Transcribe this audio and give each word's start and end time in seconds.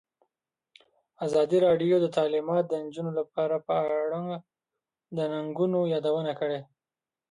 ازادي 1.25 1.57
راډیو 1.67 1.95
د 2.01 2.05
تعلیمات 2.17 2.63
د 2.67 2.73
نجونو 2.83 3.11
لپاره 3.19 3.55
په 3.67 3.73
اړه 3.83 4.19
د 5.15 5.17
ننګونو 5.33 5.79
یادونه 5.93 6.31
کړې. 6.39 6.59